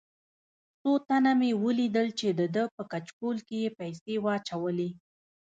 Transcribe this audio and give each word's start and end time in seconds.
څو 0.81 0.91
تنه 1.07 1.31
مې 1.39 1.51
ولیدل 1.63 2.07
چې 2.19 2.27
دده 2.39 2.63
په 2.75 2.81
کچکول 2.91 3.37
کې 3.47 3.55
یې 3.63 3.69
پیسې 3.79 4.15
واچولې. 4.25 4.89